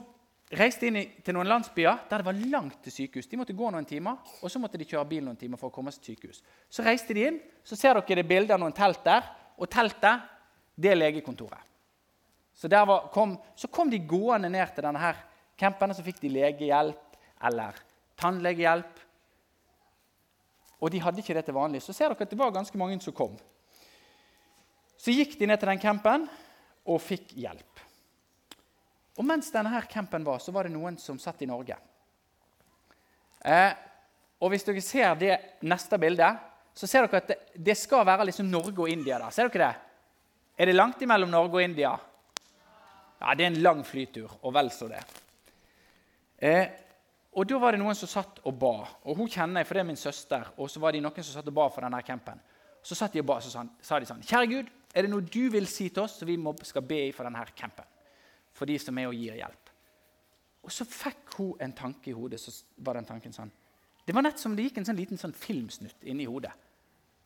reiste 0.59 0.89
inn 0.89 0.99
til 1.25 1.37
noen 1.37 1.49
landsbyer 1.49 2.05
der 2.11 2.21
det 2.21 2.27
var 2.27 2.41
langt 2.53 2.83
til 2.85 2.95
sykehus. 2.95 3.29
De 3.29 3.39
måtte 3.41 3.57
gå 3.57 3.71
noen 3.73 3.87
timer, 3.89 4.19
og 4.43 4.51
så 4.53 4.61
måtte 4.61 4.81
de 4.81 4.87
kjøre 4.89 5.09
bil 5.09 5.25
noen 5.25 5.39
timer 5.41 5.61
for 5.61 5.71
å 5.71 5.75
komme 5.75 5.93
seg 5.95 6.05
til 6.05 6.17
sykehus. 6.17 6.43
Så 6.69 6.85
reiste 6.85 7.17
de 7.17 7.27
inn, 7.29 7.39
så 7.65 7.79
ser 7.79 7.97
dere 7.97 8.21
det 8.21 8.29
bildet 8.29 8.55
av 8.57 8.61
noen 8.61 8.77
telt 8.77 9.05
der. 9.07 9.29
Og 9.57 9.71
teltet, 9.71 10.25
det 10.75 10.91
er 10.93 10.99
legekontoret. 10.99 11.69
Så, 12.57 12.69
var, 12.69 13.09
kom, 13.13 13.37
så 13.57 13.69
kom 13.73 13.91
de 13.91 14.01
gående 14.05 14.51
ned 14.53 14.75
til 14.75 14.85
denne 14.85 15.01
her 15.01 15.21
campen, 15.59 15.93
og 15.93 15.97
så 15.97 16.05
fikk 16.05 16.21
de 16.23 16.33
legehjelp 16.33 17.17
eller 17.49 17.79
tannlegehjelp. 18.21 19.01
Og 20.83 20.91
de 20.91 21.01
hadde 21.03 21.23
ikke 21.23 21.37
det 21.37 21.47
til 21.47 21.57
vanlig. 21.57 21.83
Så 21.85 21.95
ser 21.95 22.11
dere 22.11 22.27
at 22.27 22.33
det 22.33 22.39
var 22.39 22.55
ganske 22.55 22.79
mange 22.79 22.99
som 23.01 23.15
kom. 23.17 23.37
Så 24.99 25.15
gikk 25.15 25.39
de 25.39 25.49
ned 25.49 25.61
til 25.61 25.71
den 25.71 25.83
campen, 25.83 26.29
og 26.83 26.99
fikk 27.03 27.33
hjelp. 27.39 27.83
Og 29.19 29.27
Mens 29.29 29.51
denne 29.53 29.73
her 29.73 29.89
campen 29.91 30.25
var, 30.25 30.41
så 30.41 30.53
var 30.55 30.65
det 30.65 30.73
noen 30.75 30.97
som 30.99 31.19
satt 31.21 31.43
i 31.45 31.49
Norge. 31.51 31.77
Eh, 33.45 33.73
og 34.41 34.51
Hvis 34.51 34.65
dere 34.67 34.83
ser 34.83 35.15
det 35.21 35.35
neste 35.63 35.99
bildet, 36.01 36.39
så 36.75 36.89
ser 36.89 37.07
dere 37.07 37.21
at 37.21 37.29
det, 37.29 37.39
det 37.55 37.77
skal 37.77 38.07
være 38.09 38.27
liksom 38.31 38.49
Norge 38.51 38.87
og 38.87 38.89
India. 38.89 39.19
der. 39.19 39.31
Ser 39.31 39.49
dere 39.53 39.69
det? 39.69 39.75
Er 40.59 40.67
det 40.67 40.77
langt 40.77 41.03
imellom 41.03 41.31
Norge 41.31 41.61
og 41.61 41.63
India? 41.63 41.93
Ja, 43.21 43.35
Det 43.35 43.45
er 43.45 43.53
en 43.53 43.63
lang 43.63 43.85
flytur, 43.85 44.31
og 44.43 44.55
vel 44.55 44.71
så 44.71 44.89
det. 44.89 45.03
Eh, 46.39 46.67
og 47.33 47.47
Da 47.49 47.59
var 47.59 47.73
det 47.73 47.81
noen 47.81 47.95
som 47.95 48.09
satt 48.09 48.41
og 48.45 48.59
ba. 48.59 48.75
Og 49.05 49.17
Hun 49.17 49.29
kjenner 49.29 49.61
jeg, 49.61 49.67
for 49.67 49.75
det 49.75 49.81
er 49.81 49.91
min 49.93 49.97
søster. 49.97 50.49
Og 50.59 50.69
så 50.71 50.81
var 50.81 50.93
det 50.93 51.03
noen 51.03 51.23
som 51.23 51.37
satt 51.37 51.49
og 51.49 51.55
ba 51.55 51.69
for 51.69 51.81
denne 51.81 52.03
campen. 52.03 52.41
Så 52.83 52.97
satt 52.99 53.13
de 53.13 53.21
og 53.21 53.27
ba, 53.27 53.39
så 53.41 53.63
sa 53.81 53.99
de 54.01 54.07
sånn 54.07 54.25
Kjære 54.27 54.49
Gud, 54.51 54.71
er 54.95 55.03
det 55.03 55.11
noe 55.11 55.23
du 55.23 55.49
vil 55.51 55.67
si 55.71 55.89
til 55.89 56.03
oss, 56.03 56.19
så 56.19 56.27
vi 56.27 56.37
må, 56.37 56.53
skal 56.67 56.83
be 56.83 57.13
for 57.15 57.25
denne 57.25 57.45
campen? 57.57 57.87
For 58.63 58.71
de 58.71 58.77
som 58.79 58.99
er 59.01 59.09
og 59.11 59.17
gir 59.19 59.35
hjelp. 59.35 59.71
Og 60.63 60.71
så 60.71 60.85
fikk 60.87 61.33
hun 61.35 61.65
en 61.65 61.73
tanke 61.75 62.13
i 62.13 62.15
hodet. 62.15 62.39
så 62.39 62.53
var 62.77 62.95
den 62.95 63.09
tanken 63.09 63.33
sånn. 63.35 63.51
Det 64.07 64.15
var 64.15 64.23
nett 64.23 64.39
som 64.39 64.55
det 64.55 64.69
gikk 64.69 64.79
en 64.79 64.87
sånn 64.87 65.01
liten 65.01 65.19
sånn 65.19 65.35
filmsnutt 65.35 66.05
inni 66.07 66.29
hodet. 66.31 66.53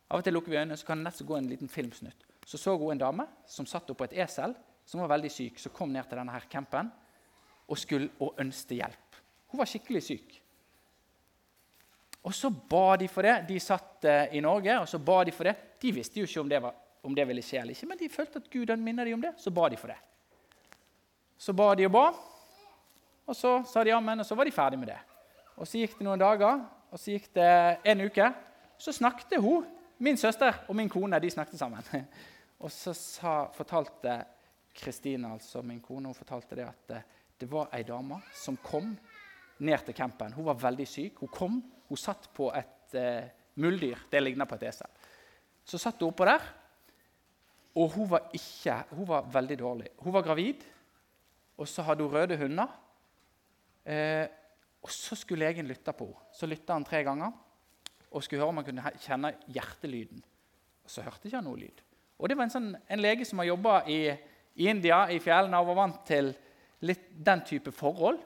Av 0.09 0.23
og 0.23 0.25
til 0.25 0.33
lukker 0.33 0.55
vi 0.55 0.57
øynene, 0.57 0.79
så 0.81 0.87
kan 0.87 1.03
det 1.03 1.11
nett 1.11 1.21
gå 1.21 1.37
en 1.37 1.51
liten 1.51 1.69
filmsnutt. 1.69 2.25
Så 2.47 2.57
så 2.57 2.73
hun 2.79 2.95
en 2.95 3.03
dame 3.03 3.27
som 3.47 3.69
satt 3.69 3.91
oppå 3.93 4.07
et 4.07 4.17
esel, 4.25 4.55
som 4.87 5.03
var 5.03 5.13
veldig 5.13 5.33
syk, 5.35 5.61
som 5.61 5.75
kom 5.77 5.93
ned 5.93 6.09
til 6.09 6.17
denne 6.23 6.33
her 6.33 6.49
campen 6.49 6.89
og 7.69 7.79
skulle 7.79 8.09
og 8.23 8.41
ønste 8.41 8.79
hjelp. 8.79 9.21
Hun 9.53 9.61
var 9.61 9.69
skikkelig 9.69 10.03
syk. 10.07 10.41
Og 12.25 12.33
så 12.33 12.49
ba 12.49 12.97
de 12.97 13.11
for 13.13 13.29
det. 13.29 13.43
De 13.51 13.61
satt 13.61 14.09
eh, 14.09 14.39
i 14.39 14.41
Norge, 14.41 14.81
og 14.81 14.89
så 14.89 15.03
ba 15.05 15.21
de 15.27 15.37
for 15.37 15.51
det. 15.51 15.57
De 15.83 15.93
visste 15.93 16.23
jo 16.23 16.25
ikke 16.25 16.41
om 16.41 16.49
det 16.49 16.63
var 16.65 16.81
om 17.07 17.15
det 17.15 17.25
ville 17.29 17.43
skje 17.45 17.61
eller 17.61 17.77
ikke, 17.77 17.87
men 17.87 17.99
de 18.01 18.11
følte 18.11 18.41
at 18.43 18.49
Gud 18.51 18.73
minner 18.83 19.07
dem 19.07 19.21
om 19.21 19.23
det, 19.23 19.37
så 19.39 19.53
ba 19.55 19.69
de 19.71 19.79
for 19.79 19.93
det. 19.93 19.99
Så 21.39 21.53
ba 21.57 21.75
de 21.77 21.87
og 21.87 21.93
ba, 21.93 22.07
og 23.27 23.37
så 23.37 23.59
sa 23.69 23.83
de 23.85 23.93
ammen, 23.93 24.23
og 24.23 24.27
så 24.27 24.37
var 24.39 24.49
de 24.49 24.55
ferdig 24.55 24.79
med 24.79 24.89
det. 24.93 24.99
Og 25.57 25.67
Så 25.67 25.81
gikk 25.81 25.99
det 25.99 26.07
noen 26.07 26.21
dager, 26.21 26.63
og 26.93 27.01
så 27.01 27.17
gikk 27.17 27.31
det 27.35 27.51
en 27.85 28.05
uke. 28.07 28.31
Så 28.79 28.93
snakket 28.93 29.41
hun, 29.41 29.67
min 29.99 30.17
søster 30.17 30.65
og 30.69 30.77
min 30.77 30.89
kone, 30.93 31.21
de 31.21 31.31
snakket 31.31 31.59
sammen. 31.59 31.83
Og 32.65 32.71
så 32.73 32.95
sa, 32.97 33.51
fortalte 33.53 34.15
Kristine, 34.77 35.29
altså 35.33 35.61
min 35.65 35.81
kone, 35.81 36.09
hun 36.09 36.17
fortalte 36.17 36.57
det 36.57 36.65
at 36.65 36.93
eh, 36.97 37.03
det 37.41 37.49
var 37.51 37.69
ei 37.77 37.83
dame 37.85 38.17
som 38.33 38.57
kom 38.65 38.95
ned 39.59 39.85
til 39.85 39.97
campen. 39.97 40.33
Hun 40.33 40.47
var 40.47 40.61
veldig 40.61 40.87
syk. 40.89 41.21
Hun 41.21 41.33
kom, 41.33 41.59
hun 41.89 42.01
satt 42.01 42.31
på 42.37 42.49
et 42.57 42.97
eh, 42.97 43.29
muldyr. 43.61 44.07
Det 44.13 44.23
ligner 44.23 44.49
på 44.49 44.57
et 44.57 44.69
esel. 44.71 44.89
Så 45.65 45.81
satt 45.81 46.01
hun 46.01 46.13
oppå 46.13 46.29
der, 46.29 46.49
og 47.77 47.93
hun 47.93 48.09
var, 48.09 48.31
ikke, 48.33 48.79
hun 48.97 49.09
var 49.09 49.29
veldig 49.33 49.59
dårlig. 49.61 49.93
Hun 50.01 50.17
var 50.17 50.25
gravid, 50.25 50.65
og 51.57 51.69
så 51.69 51.85
hadde 51.87 52.05
hun 52.05 52.13
røde 52.13 52.39
hunder. 52.41 52.71
Eh, 53.87 54.27
og 54.83 54.93
så 54.93 55.17
skulle 55.19 55.47
legen 55.47 55.69
lytte 55.69 55.95
på 55.97 56.09
henne. 56.11 56.31
Så 56.37 56.49
lytta 56.49 56.77
han 56.77 56.85
tre 56.87 57.03
ganger 57.07 57.33
og 58.13 58.23
skulle 58.23 58.41
høre 58.41 58.53
om 58.53 58.61
han 58.61 58.67
kunne 58.67 58.93
kjenne 59.03 59.33
hjertelyden. 59.53 60.23
Og 60.87 60.93
så 60.93 61.03
hørte 61.05 61.27
ikke 61.27 61.41
han 61.41 61.49
noe 61.49 61.61
lyd. 61.61 61.83
Og 62.17 62.29
Det 62.29 62.37
var 62.37 62.47
en, 62.47 62.53
sånn, 62.55 62.71
en 62.77 63.03
lege 63.03 63.27
som 63.29 63.43
har 63.43 63.51
jobba 63.51 63.81
i, 63.93 64.01
i, 64.57 64.69
India, 64.71 65.03
i 65.13 65.19
fjellene, 65.21 65.59
og 65.61 65.73
var 65.73 65.81
vant 65.83 65.99
til 66.09 66.31
litt 66.87 67.11
den 67.27 67.43
type 67.45 67.73
forhold. 67.75 68.23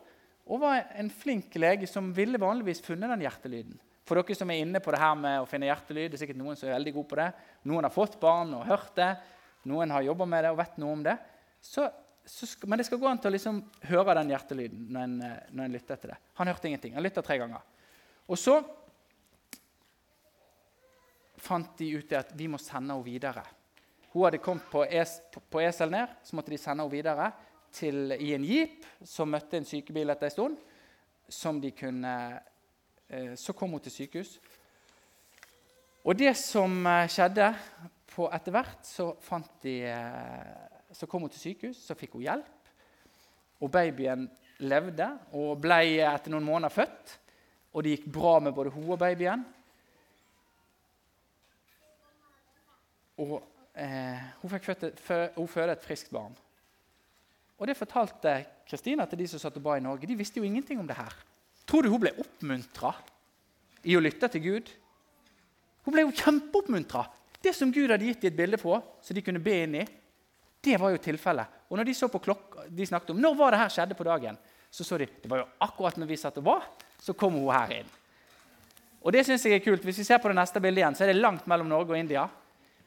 Og 0.50 0.62
var 0.62 0.92
en 0.98 1.10
flink 1.10 1.54
lege 1.58 1.88
som 1.90 2.12
ville 2.14 2.38
vanligvis 2.38 2.82
funnet 2.84 3.10
den 3.10 3.24
hjertelyden. 3.24 3.80
For 4.06 4.18
dere 4.18 4.34
som 4.34 4.50
er 4.50 4.62
inne 4.62 4.82
på 4.82 4.90
det 4.90 5.00
her 5.00 5.18
med 5.18 5.38
å 5.38 5.48
finne 5.48 5.68
hjertelyd, 5.68 6.10
det 6.10 6.18
er 6.18 6.22
sikkert 6.24 6.40
noen 6.40 6.58
som 6.58 6.68
er 6.68 6.74
veldig 6.74 6.94
gode 6.96 7.10
på 7.12 7.18
det. 7.20 7.28
Noen 7.70 7.86
har 7.86 7.94
fått 7.94 8.16
barn 8.22 8.56
og 8.58 8.66
hørt 8.66 8.94
det. 8.98 9.10
Noen 9.70 9.92
har 9.94 10.06
jobba 10.06 10.26
med 10.26 10.44
det 10.44 10.50
og 10.50 10.58
vet 10.58 10.80
noe 10.82 10.94
om 10.96 11.04
det. 11.06 11.14
Så, 11.62 11.84
skal, 12.26 12.68
men 12.68 12.78
det 12.78 12.86
skal 12.86 13.00
gå 13.00 13.08
an 13.08 13.18
til 13.20 13.30
å 13.30 13.34
liksom 13.34 13.62
høre 13.90 14.14
den 14.20 14.32
hjertelyden 14.34 14.88
når 14.92 15.06
en, 15.06 15.16
når 15.56 15.64
en 15.64 15.74
lytter 15.74 16.00
til 16.00 16.12
det. 16.12 16.18
Han 16.40 16.50
hørte 16.50 16.68
ingenting. 16.68 16.94
Han 16.94 17.04
lytta 17.04 17.24
tre 17.24 17.38
ganger. 17.40 17.64
Og 18.30 18.38
så 18.38 18.60
fant 21.40 21.72
de 21.78 21.88
ut 21.96 22.12
at 22.18 22.34
vi 22.36 22.48
må 22.50 22.60
sende 22.60 22.94
henne 22.94 23.06
videre. 23.06 23.44
Hun 24.12 24.26
hadde 24.26 24.42
kommet 24.42 24.66
på, 24.70 24.84
es, 24.84 25.20
på 25.30 25.62
esel 25.62 25.92
ned, 25.92 26.10
så 26.26 26.36
måtte 26.36 26.52
de 26.52 26.58
sende 26.58 26.84
henne 26.84 26.92
videre 26.92 27.30
til, 27.74 28.14
i 28.18 28.32
en 28.34 28.46
jeep 28.46 28.86
som 29.06 29.30
møtte 29.30 29.60
en 29.60 29.68
sykebil 29.68 30.10
etter 30.10 30.28
en 30.28 30.34
stund. 30.34 30.58
Som 31.30 31.60
de 31.62 31.70
kunne, 31.76 32.14
eh, 33.08 33.34
så 33.38 33.54
kom 33.54 33.76
hun 33.76 33.82
til 33.84 33.94
sykehus. 33.94 34.34
Og 36.02 36.16
det 36.18 36.32
som 36.40 36.80
eh, 36.86 37.06
skjedde 37.12 37.52
på 38.10 38.26
Etter 38.34 38.54
hvert 38.56 38.86
så, 38.88 39.12
fant 39.22 39.50
de, 39.62 39.76
eh, 39.86 40.79
så 40.92 41.06
kom 41.06 41.24
hun 41.24 41.32
til 41.32 41.40
sykehus, 41.40 41.78
så 41.84 41.96
fikk 41.98 42.16
hun 42.18 42.26
hjelp. 42.26 42.70
Og 43.60 43.70
babyen 43.72 44.26
levde 44.64 45.06
og 45.36 45.60
ble 45.62 45.80
etter 46.02 46.32
noen 46.32 46.46
måneder 46.46 46.74
født. 46.74 47.16
Og 47.70 47.84
det 47.84 47.94
gikk 47.94 48.10
bra 48.12 48.38
med 48.42 48.54
både 48.56 48.72
hun 48.74 48.88
og 48.90 48.98
babyen. 49.00 49.44
Og 53.20 53.36
eh, 53.76 54.22
hun 54.40 54.52
fikk 54.54 54.70
føde 54.98 55.74
et 55.74 55.84
friskt 55.84 56.10
barn. 56.14 56.34
Og 57.60 57.68
Det 57.68 57.76
fortalte 57.76 58.38
Kristina 58.68 59.04
til 59.06 59.20
de 59.20 59.28
som 59.28 59.42
satt 59.42 59.58
og 59.60 59.64
ba 59.64 59.76
i 59.76 59.84
Norge. 59.84 60.08
De 60.08 60.16
visste 60.16 60.40
jo 60.40 60.48
ingenting 60.48 60.80
om 60.80 60.88
det 60.88 60.96
her. 60.96 61.12
Tror 61.68 61.84
du 61.84 61.90
hun 61.92 62.00
ble 62.00 62.14
oppmuntra 62.18 62.94
i 63.84 63.96
å 63.96 64.02
lytte 64.02 64.30
til 64.32 64.42
Gud? 64.46 64.70
Hun 65.84 65.94
ble 65.94 66.06
jo 66.06 66.14
kjempeoppmuntra. 66.16 67.04
Det 67.40 67.52
som 67.56 67.72
Gud 67.72 67.92
hadde 67.92 68.08
gitt 68.08 68.24
dem 68.24 68.32
et 68.32 68.36
bilde 68.36 68.58
på, 68.60 68.74
så 69.00 69.16
de 69.16 69.22
kunne 69.24 69.42
be 69.44 69.54
inn 69.64 69.76
i, 69.82 69.84
det 70.60 70.76
var 70.80 70.92
jo 70.92 71.00
tilfellet. 71.02 71.60
Og 71.68 71.78
når 71.78 71.88
de 71.88 71.94
så 71.94 72.08
på 72.12 72.20
klokka, 72.22 72.66
de 72.68 72.86
snakket 72.86 73.14
om 73.14 73.20
når 73.20 73.36
var 73.38 73.54
det 73.54 73.62
her 73.62 73.72
skjedde 73.72 73.96
på 73.96 74.06
dagen, 74.06 74.38
så 74.70 74.84
så 74.84 74.98
de 74.98 75.06
det 75.22 75.30
var 75.30 75.42
jo 75.42 75.48
akkurat 75.66 75.96
når 75.98 76.10
vi 76.10 76.18
satt 76.20 76.38
og 76.38 76.46
var, 76.46 76.68
så 77.00 77.14
kom 77.16 77.38
hun 77.38 77.50
her 77.52 77.80
inn. 77.80 77.90
Og 79.00 79.12
det 79.12 79.24
synes 79.24 79.44
jeg 79.44 79.56
er 79.56 79.64
kult. 79.64 79.84
Hvis 79.84 79.98
vi 80.02 80.04
ser 80.04 80.20
på 80.20 80.28
det 80.28 80.36
neste 80.36 80.60
bildet 80.60 80.82
igjen, 80.82 80.96
så 80.96 81.04
er 81.04 81.12
det 81.12 81.22
langt 81.22 81.46
mellom 81.48 81.70
Norge 81.70 81.94
og 81.94 81.98
India. 81.98 82.26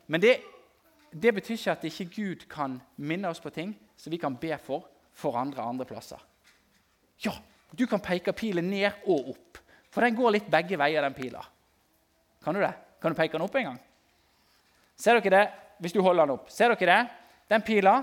Men 0.07 0.21
det, 0.21 0.35
det 1.09 1.33
betyr 1.33 1.57
ikke 1.57 1.71
at 1.73 1.87
ikke 1.89 2.09
Gud 2.13 2.45
kan 2.49 2.77
minne 3.01 3.31
oss 3.33 3.41
på 3.41 3.49
ting 3.49 3.73
som 3.97 4.13
vi 4.13 4.21
kan 4.21 4.37
be 4.37 4.53
for 4.61 4.85
for 5.13 5.37
andre 5.37 5.61
andre 5.61 5.85
plasser. 5.85 6.21
Ja, 7.21 7.33
du 7.71 7.85
kan 7.87 8.01
peke 8.01 8.33
pilen 8.33 8.69
ned 8.69 9.05
og 9.09 9.33
opp, 9.33 9.59
for 9.93 10.05
den 10.05 10.15
går 10.17 10.37
litt 10.37 10.49
begge 10.51 10.77
veier. 10.77 11.01
den 11.01 11.13
pila. 11.13 11.43
Kan 12.43 12.53
du 12.53 12.61
det? 12.61 12.73
Kan 13.01 13.13
du 13.13 13.17
peke 13.17 13.37
den 13.37 13.45
opp 13.45 13.55
en 13.55 13.69
gang? 13.71 13.79
Ser 14.97 15.19
dere 15.19 15.29
det? 15.37 15.51
Hvis 15.79 15.93
du 15.93 16.01
holder 16.01 16.25
den 16.25 16.35
opp. 16.37 16.49
Ser 16.49 16.73
dere 16.73 16.85
det? 16.85 17.22
Den 17.49 17.61
pila 17.65 17.99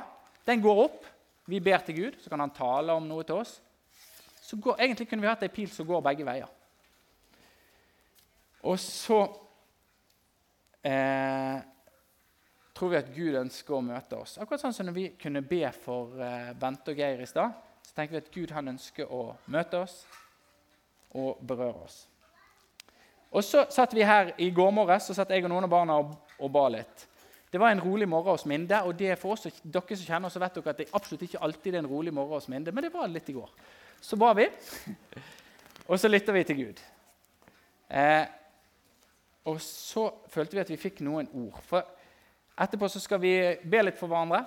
den 0.47 0.63
går 0.63 0.85
opp. 0.85 1.05
Vi 1.51 1.61
ber 1.61 1.83
til 1.85 1.97
Gud, 1.97 2.21
så 2.23 2.31
kan 2.31 2.41
han 2.41 2.55
tale 2.55 2.95
om 2.95 3.07
noe 3.09 3.25
til 3.27 3.41
oss. 3.43 3.57
Så 4.43 4.57
går, 4.57 4.79
egentlig 4.79 5.09
kunne 5.09 5.23
vi 5.23 5.31
hatt 5.31 5.43
ei 5.47 5.53
pil 5.53 5.71
som 5.71 5.87
går 5.87 6.03
begge 6.05 6.27
veier. 6.27 6.49
Og 8.67 8.79
så 8.83 9.21
eh, 10.85 11.59
tror 12.77 12.93
vi 12.93 12.99
at 13.01 13.11
Gud 13.15 13.39
ønsker 13.41 13.77
å 13.77 13.85
møte 13.85 14.19
oss. 14.21 14.39
Akkurat 14.41 14.63
sånn 14.63 14.75
som 14.77 14.89
når 14.89 14.97
vi 14.97 15.07
kunne 15.21 15.43
be 15.45 15.63
for 15.75 16.15
uh, 16.17 16.53
Bente 16.57 16.95
og 16.95 17.01
Geir 17.01 17.21
i 17.21 17.29
stad, 17.29 17.57
så 17.85 17.97
tenker 17.97 18.17
vi 18.17 18.23
at 18.23 18.33
Gud 18.35 18.55
han 18.57 18.73
ønsker 18.73 19.11
å 19.13 19.35
møte 19.53 19.83
oss 19.85 19.99
og 21.19 21.41
berøre 21.45 21.85
oss. 21.85 21.99
Og 23.31 23.45
Så 23.45 23.67
satt 23.71 23.95
vi 23.95 24.07
her 24.07 24.33
i 24.43 24.51
går 24.51 24.73
morges 24.75 25.07
så 25.07 25.15
satt 25.15 25.31
jeg 25.31 25.45
og 25.45 25.53
noen 25.53 25.69
av 25.69 25.73
barna 25.73 25.99
og, 26.03 26.17
og 26.41 26.51
ba 26.53 26.67
litt. 26.73 27.07
Det 27.51 27.59
var 27.59 27.73
en 27.75 27.83
rolig 27.83 28.07
morgen 28.09 28.31
hos 28.31 28.47
Minde, 28.47 28.79
og 28.87 28.95
det 28.99 29.09
er 29.11 29.19
for 29.19 29.35
oss, 29.35 29.49
dere 29.63 29.97
som 29.97 30.07
kjenner 30.07 30.31
oss, 30.31 30.39
vet 30.39 30.59
dere 30.59 30.73
at 30.73 30.83
det 30.83 30.91
absolutt 30.95 31.25
ikke 31.27 31.41
alltid 31.43 31.75
er 31.75 31.83
en 31.83 31.91
rolig 31.91 32.13
morgen 32.15 32.39
hos 32.39 32.49
Minde, 32.53 32.73
men 32.73 32.87
det 32.87 32.93
var 32.95 33.11
litt 33.11 33.29
i 33.33 33.35
går. 33.35 33.51
Så 34.01 34.19
ba 34.21 34.31
vi, 34.39 34.47
og 35.89 35.99
så 35.99 36.09
lytta 36.09 36.35
vi 36.37 36.45
til 36.47 36.61
Gud. 36.61 36.85
Eh, 37.91 38.23
og 39.51 39.59
så 39.65 40.07
følte 40.31 40.57
vi 40.57 40.63
at 40.63 40.71
vi 40.71 40.79
fikk 40.79 41.03
noen 41.03 41.27
ord. 41.35 41.59
For 41.67 41.83
Etterpå 42.61 42.89
så 42.93 43.01
skal 43.01 43.21
vi 43.23 43.35
be 43.65 43.83
litt 43.83 43.99
for 43.99 44.11
hverandre. 44.11 44.43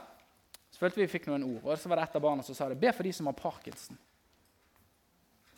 Så 0.72 0.82
følte 0.82 1.02
vi 1.02 1.08
vi 1.08 1.14
fikk 1.16 1.28
noen 1.32 1.46
ord. 1.48 1.64
og 1.66 1.80
Så 1.82 1.90
var 1.90 2.00
det 2.00 2.08
et 2.08 2.18
av 2.18 2.24
barna 2.24 2.46
som 2.46 2.56
sa 2.56 2.68
det. 2.70 2.80
Be 2.82 2.92
for 2.94 3.06
de 3.06 3.14
som 3.14 3.30
har 3.30 3.38
parkinson. 3.38 3.98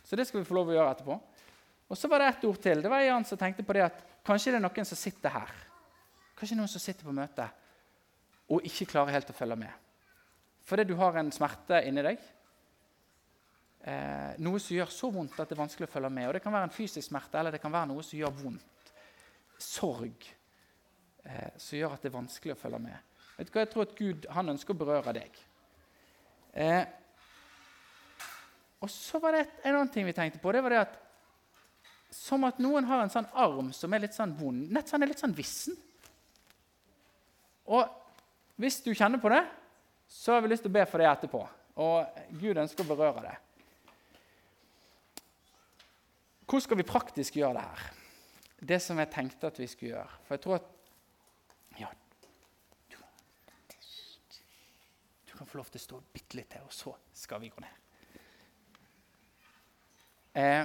Så 0.06 0.16
det 0.16 0.28
skal 0.30 0.40
vi 0.40 0.48
få 0.48 0.56
lov 0.56 0.72
å 0.72 0.76
gjøre 0.76 0.92
etterpå. 0.96 1.18
Og 1.92 2.00
så 2.00 2.10
var 2.10 2.22
det 2.22 2.30
ett 2.32 2.46
ord 2.48 2.60
til. 2.62 2.82
Det 2.82 2.92
var 2.92 3.04
en 3.04 3.28
som 3.28 3.38
tenkte 3.38 3.66
på 3.66 3.76
det 3.76 3.86
at 3.86 4.04
kanskje 4.26 4.54
det 4.54 4.60
er 4.62 4.66
noen 4.66 4.88
som 4.88 5.00
sitter 5.00 5.34
her. 5.36 5.52
Kanskje 6.36 6.58
noen 6.60 6.72
som 6.72 6.84
sitter 6.84 7.08
på 7.08 7.16
møte 7.16 7.48
og 8.52 8.66
ikke 8.68 8.88
klarer 8.92 9.16
helt 9.16 9.32
å 9.32 9.36
følge 9.36 9.58
med. 9.58 9.72
Fordi 10.66 10.86
du 10.86 10.96
har 11.00 11.18
en 11.18 11.32
smerte 11.34 11.80
inni 11.88 12.04
deg. 12.06 12.22
Eh, 13.86 14.32
noe 14.42 14.62
som 14.62 14.76
gjør 14.76 14.92
så 14.94 15.12
vondt 15.14 15.38
at 15.38 15.50
det 15.50 15.56
er 15.56 15.62
vanskelig 15.62 15.88
å 15.88 15.94
følge 15.94 16.12
med. 16.14 16.28
Og 16.28 16.34
Det 16.38 16.44
kan 16.44 16.54
være 16.54 16.70
en 16.70 16.74
fysisk 16.74 17.08
smerte 17.08 17.40
eller 17.40 17.54
det 17.54 17.62
kan 17.62 17.74
være 17.74 17.92
noe 17.92 18.06
som 18.06 18.18
gjør 18.20 18.34
vondt. 18.40 18.94
Sorg 19.62 20.26
eh, 21.24 21.52
som 21.58 21.78
gjør 21.78 21.96
at 21.96 22.04
det 22.04 22.12
er 22.12 22.18
vanskelig 22.18 22.56
å 22.56 22.60
følge 22.60 22.82
med. 22.86 23.18
Vet 23.38 23.50
du 23.50 23.54
hva? 23.54 23.64
Jeg 23.64 23.72
tror 23.74 23.86
at 23.86 23.98
Gud 23.98 24.30
han 24.38 24.54
ønsker 24.56 24.76
å 24.76 24.80
berøre 24.80 25.16
deg. 25.18 25.42
Eh, 26.56 26.84
og 28.82 28.92
så 28.92 29.20
var 29.22 29.38
det 29.38 29.46
en 29.64 29.74
annen 29.74 29.92
ting 29.94 30.06
vi 30.08 30.14
tenkte 30.16 30.42
på. 30.42 30.52
det 30.52 30.62
var 30.64 30.74
det 30.74 30.86
at 30.86 31.02
Som 32.16 32.46
at 32.48 32.60
noen 32.62 32.86
har 32.86 33.02
en 33.02 33.12
sånn 33.12 33.28
arm 33.34 33.74
som 33.74 33.94
er 33.94 34.06
litt 34.06 34.14
sånn 34.16 34.34
vond. 34.38 34.70
Nett 34.72 34.88
sånn 34.88 35.04
er 35.04 35.10
litt 35.10 35.20
sånn 35.20 35.34
vissen. 35.36 35.76
Og 37.66 37.90
hvis 38.62 38.80
du 38.86 38.94
kjenner 38.94 39.22
på 39.22 39.32
det, 39.34 39.42
så 40.08 40.36
har 40.36 40.44
vi 40.44 40.52
lyst 40.52 40.66
til 40.66 40.72
å 40.72 40.78
be 40.78 40.86
for 40.88 41.02
det 41.02 41.10
etterpå. 41.10 41.42
Og 41.82 42.22
Gud 42.40 42.62
ønsker 42.62 42.86
å 42.86 42.90
berøre 42.94 43.26
det. 43.26 43.36
Hvordan 46.46 46.64
skal 46.68 46.80
vi 46.80 46.88
praktisk 46.88 47.38
gjøre 47.40 47.58
det 47.58 47.66
her? 47.66 47.86
Det 48.66 48.78
som 48.82 49.00
jeg 49.02 49.12
tenkte 49.12 49.50
at 49.50 49.60
vi 49.60 49.68
skulle 49.68 49.96
gjøre. 49.96 50.20
For 50.28 50.38
jeg 50.38 50.44
tror 50.46 50.56
at 50.60 50.68
ja, 51.82 51.90
du, 55.26 55.34
kan 55.36 55.50
få 55.50 55.60
lov 55.60 55.68
til 55.74 55.82
å 55.82 55.86
stå 55.88 56.00
bitte 56.14 56.40
litt 56.40 56.54
til, 56.54 56.64
og 56.64 56.74
så 56.74 56.94
skal 57.18 57.42
vi 57.44 57.52
gå 57.52 57.66
ned. 57.66 57.82
Eh, 60.36 60.64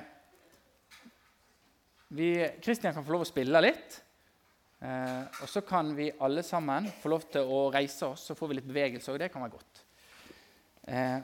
Kristian 2.61 2.95
kan 2.95 3.05
få 3.07 3.15
lov 3.15 3.25
å 3.25 3.29
spille 3.29 3.65
litt. 3.65 4.01
Eh, 4.81 5.43
og 5.43 5.49
så 5.49 5.61
kan 5.61 5.91
vi 5.97 6.09
alle 6.25 6.43
sammen 6.47 6.87
få 7.03 7.11
lov 7.13 7.27
til 7.33 7.45
å 7.45 7.67
reise 7.73 8.09
oss, 8.09 8.31
så 8.31 8.37
får 8.37 8.49
vi 8.49 8.59
litt 8.59 8.69
bevegelse. 8.69 9.13
og 9.13 9.19
det 9.19 9.31
kan 9.33 9.43
være 9.43 9.57
godt. 9.57 9.83
Eh, 10.89 11.19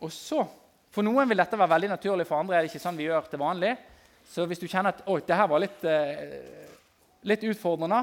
og 0.00 0.12
så, 0.12 0.46
For 0.90 1.04
noen 1.04 1.28
vil 1.28 1.36
dette 1.36 1.58
være 1.58 1.68
veldig 1.74 1.88
naturlig, 1.90 2.24
for 2.24 2.40
andre 2.40 2.56
er 2.56 2.64
det 2.64 2.70
ikke 2.70 2.80
sånn 2.80 2.96
vi 2.96 3.04
gjør 3.04 3.26
til 3.28 3.40
vanlig. 3.42 3.74
Så 4.24 4.46
hvis 4.48 4.58
du 4.58 4.64
kjenner 4.64 4.94
at 4.94 5.02
oi, 5.12 5.18
det 5.20 5.36
her 5.36 5.48
var 5.50 5.60
litt, 5.60 5.84
eh, 5.84 6.70
litt 7.28 7.42
utfordrende, 7.44 7.98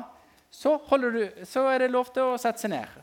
så, 0.54 0.76
du, 0.78 1.24
så, 1.44 1.64
er 1.72 1.80
det 1.80 1.90
lov 1.90 2.12
til 2.14 2.22
å 2.22 2.38
sette 2.38 2.62
seg 2.62 2.70
ned. 2.70 3.00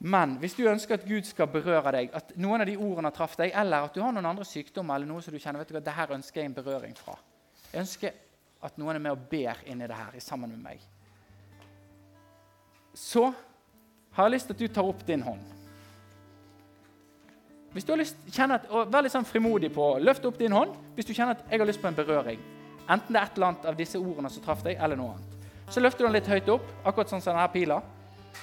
Men 0.00 0.34
hvis 0.40 0.56
du 0.58 0.64
ønsker 0.66 0.98
at 0.98 1.06
Gud 1.06 1.28
skal 1.28 1.46
berøre 1.46 1.92
deg, 1.92 2.10
at 2.12 2.34
noen 2.34 2.64
av 2.64 2.66
de 2.66 2.74
ordene 2.76 3.12
har 3.12 3.14
traff 3.14 3.36
deg, 3.38 3.52
eller 3.54 3.86
at 3.86 3.94
du 3.94 4.02
har 4.02 4.10
noen 4.16 4.26
andre 4.26 4.48
sykdommer 4.48 4.96
eller 4.96 5.06
noe 5.06 5.22
som 5.22 5.32
du 5.32 5.38
kjenner 5.38 5.62
vet 5.62 5.70
du 5.70 5.76
hva, 5.76 5.84
det 5.86 5.94
her 5.94 6.16
ønsker 6.16 6.40
jeg 6.40 6.50
en 6.50 6.56
berøring 6.56 6.96
fra 6.98 7.14
Jeg 7.70 7.84
ønsker 7.84 8.18
at 8.62 8.76
noen 8.80 8.96
er 8.96 9.02
med 9.02 9.14
og 9.14 9.28
ber 9.30 9.60
inni 9.66 9.88
det 9.88 9.96
her 9.96 10.18
sammen 10.20 10.50
med 10.52 10.60
meg. 10.64 10.82
Så 12.94 13.30
har 14.12 14.26
jeg 14.26 14.34
lyst 14.34 14.50
til 14.50 14.56
at 14.56 14.60
du 14.60 14.74
tar 14.74 14.88
opp 14.90 15.02
din 15.06 15.22
hånd. 15.22 15.40
Hvis 17.72 17.86
du 17.86 17.92
har 17.92 18.00
lyst, 18.00 18.16
at, 18.40 18.66
og 18.74 18.90
Vær 18.90 19.04
litt 19.06 19.14
sånn 19.14 19.28
frimodig 19.28 19.68
på 19.70 19.92
Løft 20.02 20.24
opp 20.26 20.40
din 20.40 20.50
hånd 20.50 20.72
hvis 20.96 21.06
du 21.06 21.12
kjenner 21.14 21.36
at 21.36 21.52
jeg 21.52 21.62
har 21.62 21.68
lyst 21.68 21.82
på 21.82 21.86
en 21.86 21.94
berøring. 21.94 22.40
Enten 22.90 23.14
det 23.14 23.20
er 23.20 23.28
et 23.28 23.36
eller 23.38 23.52
annet 23.52 23.68
av 23.70 23.76
disse 23.78 23.98
ordene 24.00 24.30
som 24.32 24.42
traff 24.42 24.64
deg, 24.66 24.74
eller 24.82 24.98
noe 24.98 25.14
annet. 25.14 25.46
Så 25.70 25.78
løfter 25.78 26.02
du 26.02 26.08
den 26.08 26.16
litt 26.16 26.30
høyt 26.30 26.48
opp, 26.50 26.66
akkurat 26.82 27.12
sånn 27.12 27.22
som 27.22 27.36
denne 27.36 27.46
pila. 27.54 27.78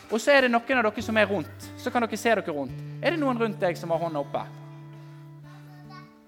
Og 0.07 0.21
så 0.24 0.31
er 0.31 0.45
det 0.45 0.51
noen 0.53 0.79
av 0.79 0.88
dere 0.88 1.03
som 1.03 1.19
er 1.19 1.27
rundt. 1.27 1.67
så 1.77 1.91
kan 1.91 2.05
dere 2.05 2.17
se 2.17 2.29
dere 2.29 2.55
rundt. 2.55 2.79
Er 3.01 3.12
det 3.12 3.19
noen 3.19 3.39
rundt 3.39 3.59
deg 3.59 3.75
som 3.77 3.91
har 3.91 4.00
hånda 4.00 4.24
oppe? 4.24 4.45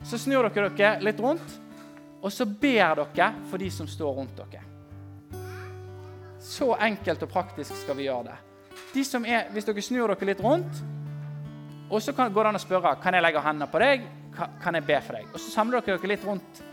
Så 0.03 0.19
snur 0.19 0.49
dere 0.49 0.69
dere 0.75 0.99
litt 1.03 1.19
rundt, 1.23 1.55
og 2.21 2.31
så 2.33 2.45
ber 2.45 2.99
dere 2.99 3.29
for 3.49 3.61
de 3.61 3.69
som 3.71 3.87
står 3.87 4.13
rundt 4.13 4.39
dere. 4.39 4.63
Så 6.39 6.73
enkelt 6.75 7.23
og 7.23 7.31
praktisk 7.31 7.75
skal 7.75 7.97
vi 7.99 8.07
gjøre 8.07 8.31
det. 8.31 8.37
De 8.93 9.03
som 9.05 9.25
er, 9.25 9.49
hvis 9.53 9.67
dere 9.67 9.83
snur 9.83 10.11
dere 10.11 10.29
litt 10.31 10.43
rundt, 10.43 10.81
og 11.89 12.01
så 12.03 12.13
går 12.13 12.29
det 12.29 12.49
an 12.51 12.59
å 12.59 12.61
spørre 12.61 12.95
kan 13.01 13.15
jeg 13.17 13.25
legge 13.25 13.43
hendene 13.43 13.69
på 13.71 13.81
deg, 13.81 14.05
kan 14.35 14.77
jeg 14.77 14.85
be 14.87 14.99
for 15.01 15.17
deg. 15.17 15.31
Og 15.33 15.39
Så 15.39 15.51
samler 15.51 15.81
dere 15.81 15.97
dere 15.97 16.11
litt 16.13 16.25
rundt 16.25 16.63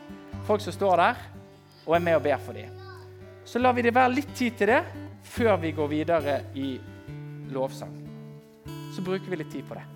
folk 0.47 0.63
som 0.63 0.75
står 0.75 1.03
der, 1.03 1.25
og 1.87 1.97
er 1.97 2.05
med 2.05 2.19
og 2.19 2.25
ber 2.27 2.43
for 2.43 2.59
dem. 2.59 2.71
Så 3.47 3.63
lar 3.63 3.75
vi 3.77 3.87
det 3.87 3.95
være 3.95 4.15
litt 4.15 4.35
tid 4.35 4.59
til 4.59 4.73
det 4.75 4.83
før 5.27 5.57
vi 5.63 5.73
går 5.75 5.91
videre 5.91 6.39
i 6.59 6.77
lovsang. 7.55 7.95
Så 8.95 9.05
bruker 9.07 9.31
vi 9.31 9.39
litt 9.43 9.53
tid 9.53 9.67
på 9.69 9.79
det. 9.79 9.96